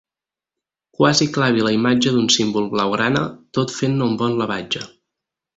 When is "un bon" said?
4.11-4.39